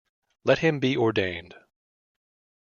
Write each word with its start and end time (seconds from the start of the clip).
Let 0.45 0.57
him 0.57 0.79
be 0.79 0.97
ordained. 0.97 1.53